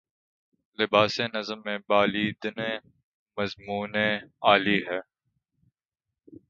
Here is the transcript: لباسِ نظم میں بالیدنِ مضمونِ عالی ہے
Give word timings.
لباسِ 0.79 1.15
نظم 1.35 1.59
میں 1.65 1.77
بالیدنِ 1.89 2.59
مضمونِ 3.37 3.95
عالی 4.41 4.79
ہے 4.87 4.99